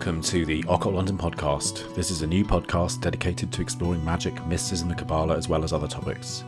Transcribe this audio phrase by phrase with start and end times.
[0.00, 1.94] welcome to the Occult London podcast.
[1.94, 5.62] This is a new podcast dedicated to exploring magic, mysticism, and the Kabbalah, as well
[5.62, 6.42] as other topics.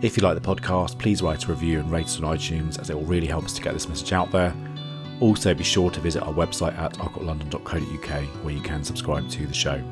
[0.00, 2.88] If you like the podcast, please write a review and rate it on iTunes, as
[2.88, 4.54] it will really help us to get this message out there.
[5.20, 9.52] Also, be sure to visit our website at occultlondon.co.uk, where you can subscribe to the
[9.52, 9.82] show.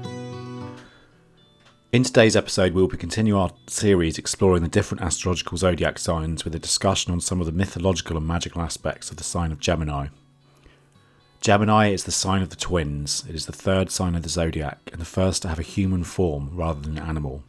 [1.93, 6.55] In today's episode, we'll be continuing our series exploring the different astrological zodiac signs with
[6.55, 10.07] a discussion on some of the mythological and magical aspects of the sign of Gemini.
[11.43, 13.25] Gemini is the sign of the twins.
[13.29, 16.05] It is the third sign of the zodiac and the first to have a human
[16.05, 17.43] form rather than an animal.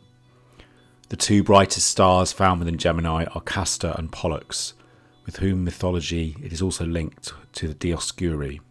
[1.09, 4.73] The two brightest stars found within Gemini are Castor and Pollux,
[5.27, 8.61] with whom mythology it is also linked to the Dioscuri.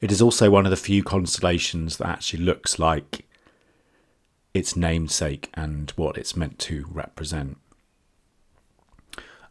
[0.00, 3.28] It is also one of the few constellations that actually looks like
[4.54, 7.58] its namesake and what it's meant to represent.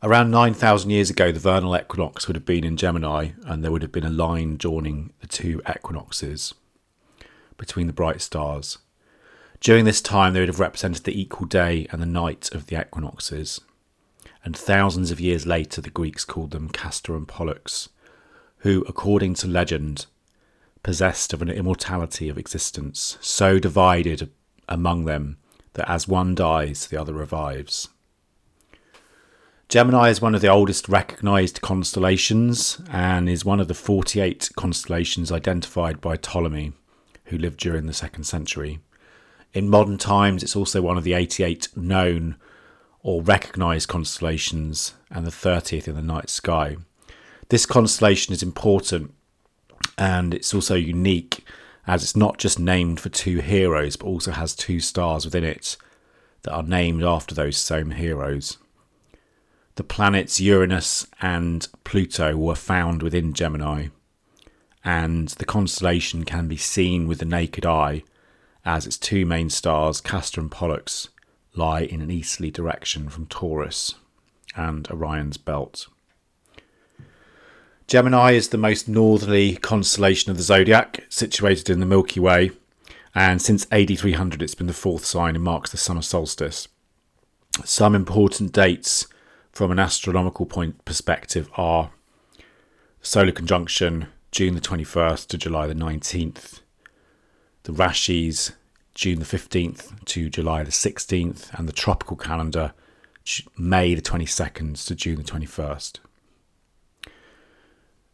[0.04, 3.84] Around 9,000 years ago, the vernal equinox would have been in Gemini, and there would
[3.84, 6.54] have been a line joining the two equinoxes
[7.56, 8.80] between the bright stars.
[9.62, 12.78] During this time, they would have represented the equal day and the night of the
[12.78, 13.62] equinoxes.
[14.44, 17.88] And thousands of years later, the Greeks called them Castor and Pollux,
[18.58, 20.08] who, according to legend,
[20.84, 24.30] possessed of an immortality of existence, so divided
[24.68, 25.38] among them
[25.76, 27.88] that as one dies, the other revives.
[29.74, 35.32] Gemini is one of the oldest recognized constellations and is one of the 48 constellations
[35.32, 36.74] identified by Ptolemy,
[37.26, 38.82] who lived during the second century.
[39.52, 42.36] In modern times, it's also one of the 88 known
[43.02, 46.78] or recognized constellations and the 30th in the night sky.
[47.50, 49.12] This constellation is important
[49.98, 51.48] and it's also unique
[51.88, 55.78] as it's not just named for two heroes but also has two stars within it
[56.44, 58.60] that are named after those same heroes
[59.76, 63.88] the planets Uranus and Pluto were found within Gemini,
[64.84, 68.04] and the constellation can be seen with the naked eye
[68.66, 71.10] as its two main stars, Castor and Pollux,
[71.56, 73.96] lie in an easterly direction from Taurus
[74.56, 75.88] and Orion's belt.
[77.88, 82.52] Gemini is the most northerly constellation of the zodiac, situated in the Milky Way,
[83.14, 86.68] and since AD 300 it's been the fourth sign and marks the summer solstice.
[87.66, 89.06] Some important dates
[89.54, 91.92] from an astronomical point perspective are
[93.02, 96.62] solar conjunction June the 21st to July the 19th,
[97.62, 98.54] the Rashis
[98.96, 102.74] June the 15th to July the 16th, and the tropical calendar
[103.56, 106.00] May the 22nd to June the 21st.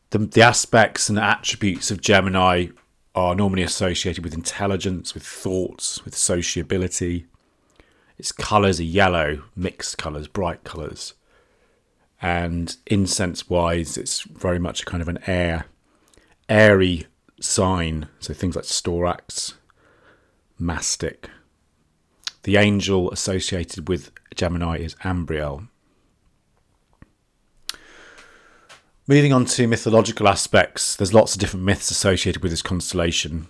[0.10, 2.68] The, the aspects and the attributes of Gemini
[3.16, 7.28] are normally associated with intelligence, with thoughts, with sociability.
[8.18, 11.14] Its colours are yellow, mixed colours, bright colours
[12.22, 15.66] and incense wise it's very much kind of an air
[16.50, 17.06] airy
[17.40, 18.08] sign.
[18.20, 19.54] So things like storax
[20.58, 21.30] mastic.
[22.44, 25.68] The angel associated with gemini is ambriel.
[29.08, 33.48] Moving on to mythological aspects there's lots of different myths associated with this constellation.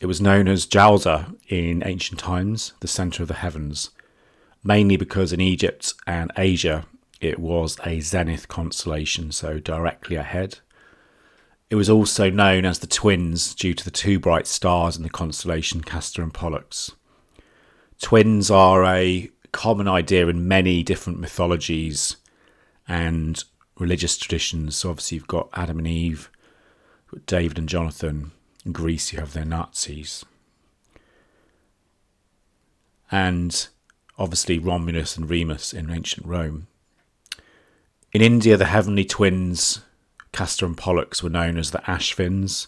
[0.00, 3.90] It was known as Djallsa in ancient times the center of the heavens
[4.66, 6.84] mainly because in egypt and asia
[7.20, 10.58] it was a zenith constellation, so directly ahead.
[11.68, 15.10] It was also known as the twins due to the two bright stars in the
[15.10, 16.92] constellation Castor and Pollux.
[18.00, 22.16] Twins are a common idea in many different mythologies
[22.86, 23.42] and
[23.78, 24.76] religious traditions.
[24.76, 26.30] So obviously you've got Adam and Eve,
[27.26, 28.32] David and Jonathan.
[28.64, 30.24] In Greece you have their Nazis.
[33.10, 33.66] And
[34.18, 36.66] obviously Romulus and Remus in ancient Rome.
[38.16, 39.82] In India, the heavenly twins,
[40.32, 42.66] Castor and Pollux, were known as the Ashvins,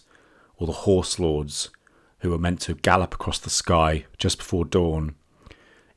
[0.57, 1.71] or the Horse Lords,
[2.19, 5.15] who were meant to gallop across the sky just before dawn,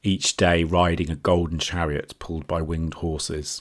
[0.03, 3.61] each day riding a golden chariot pulled by winged horses.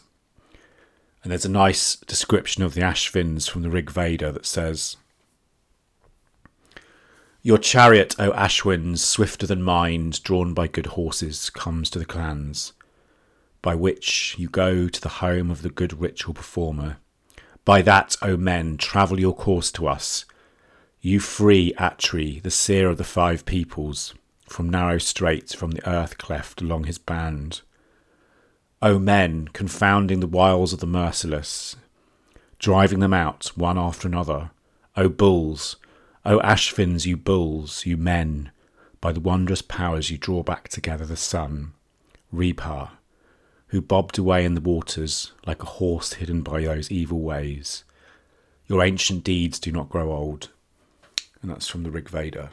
[1.24, 4.96] And there's a nice description of the Ashvins from the Rig Veda that says,
[7.42, 12.72] Your chariot, O Ashwins, swifter than mind, drawn by good horses, comes to the clans
[13.62, 16.98] by which you go to the home of the good ritual performer.
[17.64, 20.26] By that, O men, travel your course to us.
[21.00, 24.14] You free Atri, the seer of the five peoples,
[24.48, 27.62] from narrow straits from the earth cleft along his band.
[28.82, 31.76] O men, confounding the wiles of the merciless,
[32.58, 34.52] driving them out one after another.
[34.98, 35.78] O bulls,
[36.26, 38.52] O Ashvins, you bulls, you men,
[39.00, 41.74] by the wondrous powers you draw back together the sun.
[42.34, 42.90] Rebha,
[43.72, 47.86] who bobbed away in the waters like a horse hidden by those evil waves.
[48.68, 50.50] Your ancient deeds do not grow old.
[51.42, 52.52] and that's from the Rig Veda.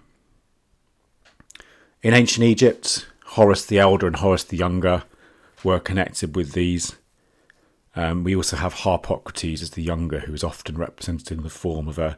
[2.03, 5.03] In ancient Egypt, Horus the Elder and Horus the Younger
[5.65, 6.97] were connected with these.
[7.97, 11.88] Um, we also have Harpocrates as the Younger, who is often represented in the form
[11.88, 12.17] of a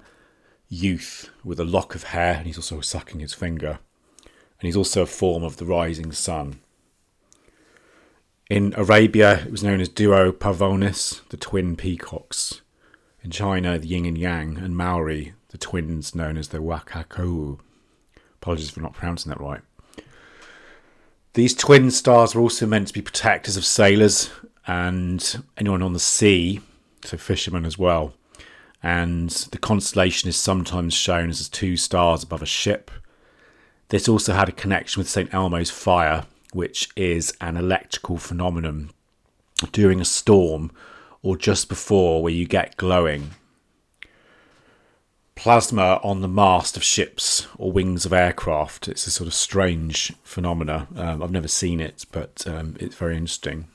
[0.69, 3.79] youth with a lock of hair, and he's also sucking his finger.
[4.25, 6.61] And he's also a form of the rising sun.
[8.51, 12.63] In Arabia, it was known as Duo Pavonis, the twin peacocks.
[13.23, 17.61] In China, the yin and yang, and Maori, the twins known as the Wakakou.
[18.43, 19.61] Apologies for not pronouncing that right.
[21.35, 24.31] These twin stars were also meant to be protectors of sailors
[24.67, 26.61] and anyone on the sea,
[27.05, 28.15] so fishermen as well.
[28.83, 32.91] And the constellation is sometimes shown as two stars above a ship.
[33.91, 35.33] This also had a connection with St.
[35.33, 38.91] Elmo's fire, which is an electrical phenomenon
[39.73, 40.71] during a storm
[41.23, 43.31] or just before where you get glowing
[45.41, 48.89] plasma on the mast of ships or wings of aircraft.
[48.89, 50.87] It's a sort of strange phenomena.
[50.95, 53.67] Um, I've never seen it, but um, it's very interesting.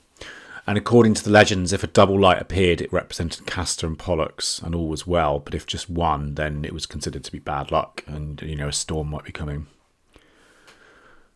[0.64, 4.60] And according to the legends, if a double light appeared, it represented Castor and Pollux,
[4.60, 5.40] and all was well.
[5.40, 8.68] But if just one, then it was considered to be bad luck, and you know
[8.68, 9.66] a storm might be coming.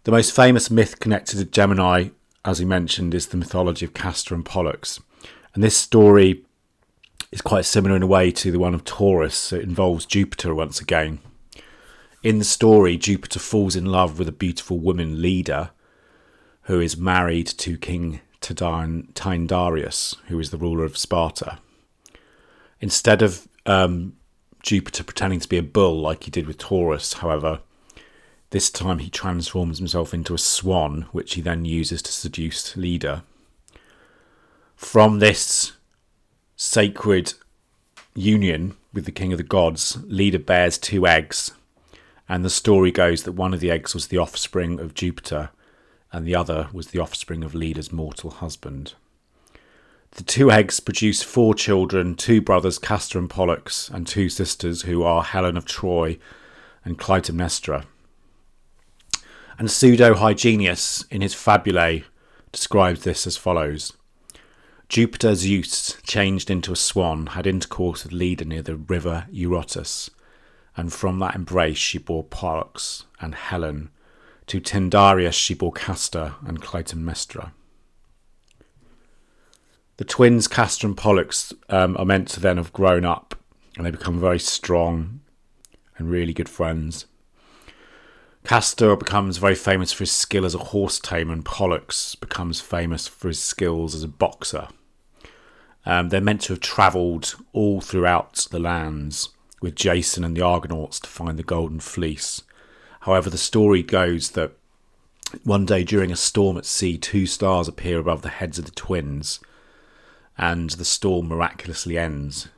[0.05, 2.08] The most famous myth connected to Gemini,
[2.43, 4.99] as we mentioned, is the mythology of Castor and Pollux,
[5.52, 6.43] and this story
[7.31, 9.52] is quite similar in a way to the one of Taurus.
[9.52, 11.19] It involves Jupiter once again.
[12.23, 15.70] In the story, Jupiter falls in love with a beautiful woman Leda
[16.62, 21.58] who is married to King Tyndareus, who is the ruler of Sparta.
[22.81, 24.17] Instead of um,
[24.62, 27.61] Jupiter pretending to be a bull like he did with Taurus, however,
[28.50, 33.25] this time he transforms himself into a swan, which he then uses to seduce Leda.
[34.75, 35.73] From this
[36.56, 37.35] sacred
[38.14, 41.52] union with the king of the gods, Leda bears two eggs,
[42.29, 45.50] and the story goes that one of the eggs was the offspring of Jupiter,
[46.12, 48.94] and the other was the offspring of Leda's mortal husband.
[50.12, 55.05] The two eggs produce four children two brothers, Castor and Pollux, and two sisters, who
[55.05, 56.19] are Helen of Troy
[56.85, 57.85] and Clytemnestra.
[59.60, 62.04] And Pseudo Hyginus, in his Fabulae,
[62.50, 63.92] describes this as follows
[64.88, 70.08] Jupiter Zeus, changed into a swan, had intercourse with Leda near the river Eurotas,
[70.78, 73.90] and from that embrace she bore Pollux and Helen.
[74.46, 77.52] To Tyndareus she bore Castor and Clytemnestra.
[79.98, 83.34] The twins Castor and Pollux um, are meant to then have grown up,
[83.76, 85.20] and they become very strong
[85.98, 87.04] and really good friends.
[88.44, 93.06] Castor becomes very famous for his skill as a horse tamer, and Pollux becomes famous
[93.06, 94.69] for his skills as a boxer.
[95.87, 101.00] Um, they're meant to have travelled all throughout the lands with Jason and the Argonauts
[101.00, 102.42] to find the Golden Fleece.
[103.00, 104.52] However, the story goes that
[105.44, 108.70] one day during a storm at sea, two stars appear above the heads of the
[108.72, 109.40] twins,
[110.36, 112.48] and the storm miraculously ends.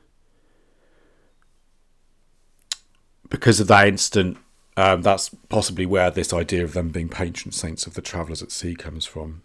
[3.29, 4.39] Because of that incident,
[4.77, 8.53] um, that's possibly where this idea of them being patron saints of the travellers at
[8.53, 9.43] sea comes from.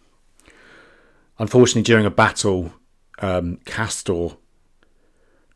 [1.39, 2.73] Unfortunately, during a battle,
[3.19, 4.29] um, Castor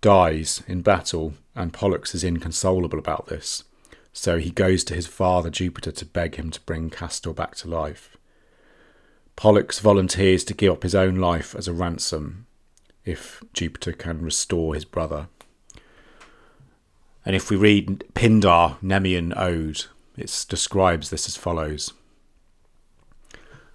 [0.02, 3.64] dies in battle, and Pollux is inconsolable about this.
[4.14, 7.70] So he goes to his father Jupiter to beg him to bring Castor back to
[7.70, 8.18] life.
[9.36, 12.46] Pollux volunteers to give up his own life as a ransom
[13.06, 15.30] if Jupiter can restore his brother.
[17.26, 19.86] And if we read Pindar, Nemean Ode,
[20.18, 21.94] it describes this as follows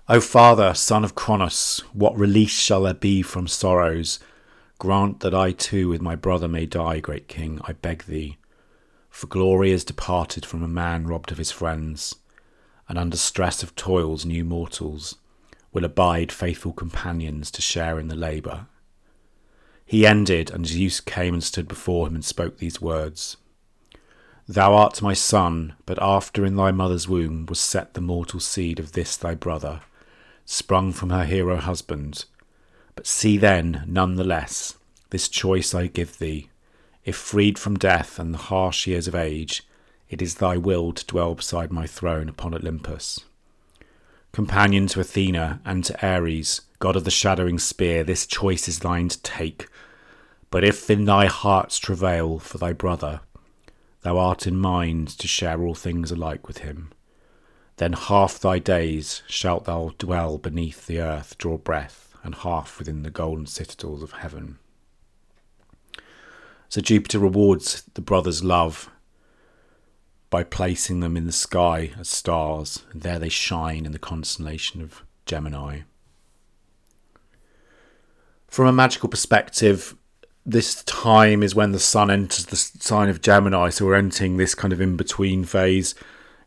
[0.08, 4.20] O Father, Son of Cronos, what release shall there be from sorrows?
[4.78, 8.36] Grant that I too with my brother may die, great King, I beg thee.
[9.10, 12.14] For glory is departed from a man robbed of his friends,
[12.88, 15.16] and under stress of toils new mortals
[15.72, 18.66] will abide faithful companions to share in the labour.
[19.86, 23.36] He ended, and Zeus came and stood before him and spoke these words.
[24.48, 28.80] Thou art my son, but after in thy mother's womb was set the mortal seed
[28.80, 29.80] of this thy brother,
[30.44, 32.24] sprung from her hero husband.
[32.96, 34.76] But see then, none the less,
[35.10, 36.50] this choice I give thee.
[37.04, 39.62] If freed from death and the harsh years of age,
[40.08, 43.20] it is thy will to dwell beside my throne upon Olympus.
[44.32, 49.08] Companion to Athena and to Ares, god of the shadowing spear, this choice is thine
[49.08, 49.66] to take.
[50.50, 53.20] But if in thy heart's travail for thy brother,
[54.02, 56.92] thou art in mind to share all things alike with him,
[57.76, 63.02] then half thy days shalt thou dwell beneath the earth, draw breath, and half within
[63.02, 64.58] the golden citadels of heaven.
[66.68, 68.90] So Jupiter rewards the brother's love
[70.30, 74.80] by placing them in the sky as stars, and there they shine in the constellation
[74.80, 75.80] of Gemini.
[78.48, 79.95] From a magical perspective,
[80.46, 84.54] this time is when the sun enters the sign of Gemini, so we're entering this
[84.54, 85.96] kind of in between phase.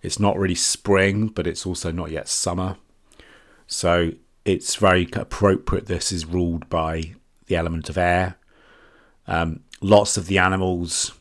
[0.02, 2.78] It's not really spring, but it's also not yet summer.
[3.68, 4.14] So
[4.46, 5.88] it's very appropriate.
[5.88, 7.16] This is ruled by
[7.48, 8.38] the element of air.
[9.28, 11.12] Um, lots of the animals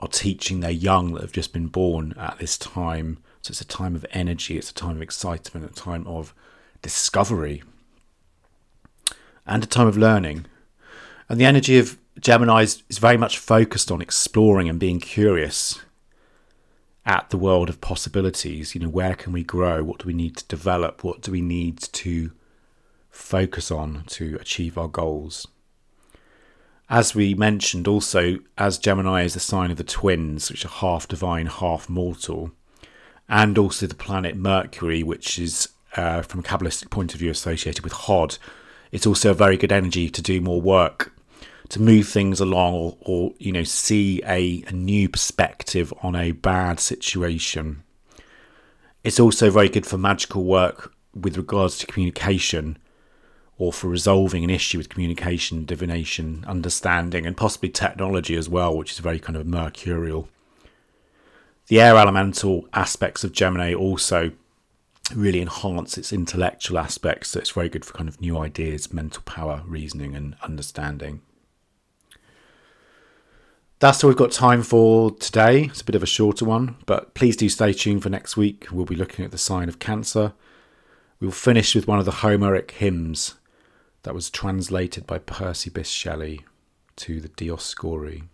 [0.00, 3.18] are teaching their young that have just been born at this time.
[3.42, 6.34] So it's a time of energy, it's a time of excitement, a time of
[6.80, 7.62] discovery,
[9.46, 10.46] and a time of learning.
[11.28, 15.80] And the energy of Gemini is, very much focused on exploring and being curious
[17.04, 18.74] at the world of possibilities.
[18.74, 19.84] You know, where can we grow?
[19.84, 21.04] What do we need to develop?
[21.04, 22.32] What do we need to
[23.10, 25.46] focus on to achieve our goals?
[26.90, 31.06] As we mentioned, also, as Gemini is the sign of the twins, which are half
[31.06, 32.52] divine, half mortal,
[33.28, 37.84] and also the planet Mercury, which is, uh, from a Kabbalistic point of view, associated
[37.84, 38.38] with Hod,
[38.90, 41.12] it's also a very good energy to do more work,
[41.70, 46.32] to move things along, or, or you know, see a, a new perspective on a
[46.32, 47.82] bad situation.
[49.04, 52.78] It's also very good for magical work with regards to communication
[53.58, 58.92] or for resolving an issue with communication, divination, understanding, and possibly technology as well, which
[58.92, 60.28] is very kind of mercurial.
[61.66, 64.30] The air elemental aspects of Gemini also
[65.14, 69.22] really enhance its intellectual aspects, so it's very good for kind of new ideas, mental
[69.22, 71.20] power, reasoning, and understanding.
[73.80, 75.64] That's all we've got time for today.
[75.64, 78.66] It's a bit of a shorter one, but please do stay tuned for next week.
[78.72, 80.32] We'll be looking at the sign of Cancer.
[81.20, 83.36] We'll finish with one of the Homeric hymns
[84.02, 86.44] that was translated by Percy Bysshe Shelley
[86.96, 88.24] to the Dioscuri.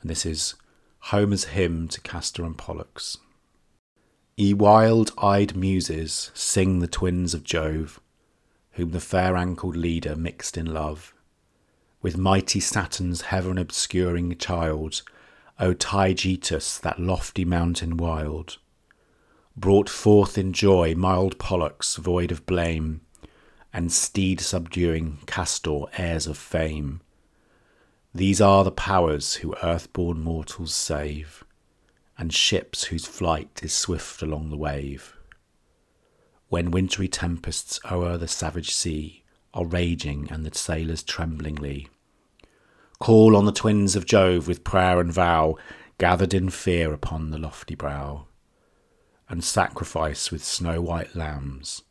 [0.00, 0.54] And this is
[1.00, 3.18] Homer's hymn to Castor and Pollux.
[4.36, 8.00] Ye wild eyed muses, sing the twins of Jove,
[8.72, 11.13] whom the fair ankled Leda mixed in love.
[12.04, 15.00] With mighty Saturn's heaven obscuring child,
[15.58, 18.58] O Taygetus, that lofty mountain wild,
[19.56, 23.00] brought forth in joy mild Pollux, void of blame,
[23.72, 27.00] and steed subduing Castor, heirs of fame.
[28.14, 31.42] These are the powers who earth-born mortals save,
[32.18, 35.16] and ships whose flight is swift along the wave.
[36.50, 41.88] When wintry tempests o'er the savage sea are raging and the sailors tremblingly
[43.04, 45.58] call on the twins of Jove with prayer and vow,
[45.98, 48.24] gathered in fear upon the lofty brow,
[49.28, 51.82] and sacrifice with snow white lambs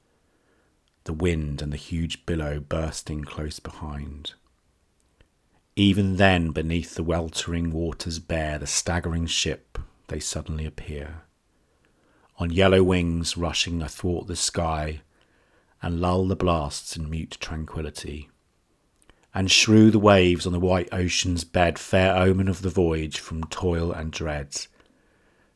[1.04, 4.34] the wind and the huge billow bursting close behind.
[5.76, 9.78] Even then, beneath the weltering waters bare, the staggering ship,
[10.08, 11.26] they suddenly appear.
[12.40, 15.02] On yellow wings rushing athwart the sky,
[15.80, 18.32] and lull the blasts in mute tranquillity.
[19.34, 23.44] And shrew the waves on the white ocean's bed, fair omen of the voyage from
[23.46, 24.68] toil and dread.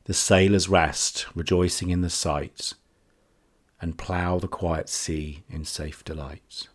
[0.06, 2.74] The sailors rest, rejoicing in the sight,
[3.80, 6.68] and plough the quiet sea in safe delight.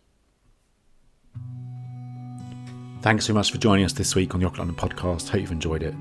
[3.01, 5.27] Thanks so much for joining us this week on the London podcast.
[5.27, 5.93] Hope you've enjoyed it.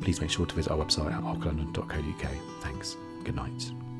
[0.00, 2.62] Please make sure to visit our website at occultlondon.co.uk.
[2.62, 2.96] Thanks.
[3.24, 3.97] Good night.